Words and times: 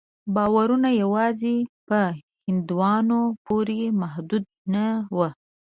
باورونه 0.35 0.89
یوازې 1.03 1.55
په 1.87 1.99
هندوانو 2.45 3.21
پورې 3.45 3.79
محدود 4.01 4.43
نه 4.73 4.85
وو. 5.15 5.29